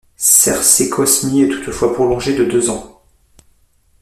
[0.17, 3.03] Serse Cosmi est toutefois prolongé de deux ans.